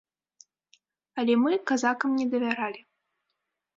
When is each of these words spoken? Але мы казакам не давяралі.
Але 1.23 1.33
мы 1.43 1.51
казакам 1.73 2.09
не 2.23 2.29
давяралі. 2.35 2.81